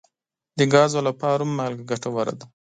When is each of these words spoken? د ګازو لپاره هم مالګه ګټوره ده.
د 0.57 0.59
ګازو 0.73 0.99
لپاره 1.07 1.41
هم 1.45 1.51
مالګه 1.57 1.83
ګټوره 1.91 2.33
ده. 2.39 2.45